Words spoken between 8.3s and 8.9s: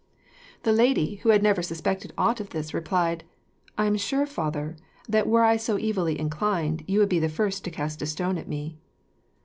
at me."